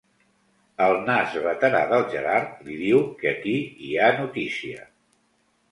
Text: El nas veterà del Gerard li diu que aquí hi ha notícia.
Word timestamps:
El 0.85 0.93
nas 1.09 1.35
veterà 1.43 1.81
del 1.93 2.07
Gerard 2.15 2.65
li 2.71 2.81
diu 2.81 3.05
que 3.21 3.35
aquí 3.37 3.55
hi 3.89 3.95
ha 4.07 4.13
notícia. 4.25 4.93